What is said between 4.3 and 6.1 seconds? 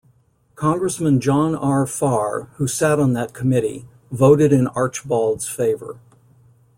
in Archbald's favor.